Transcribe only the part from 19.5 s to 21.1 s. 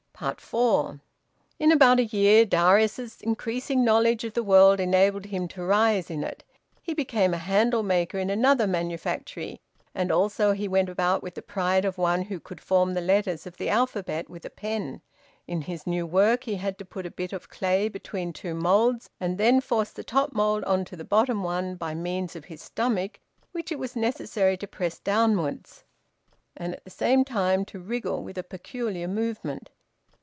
force the top mould on to the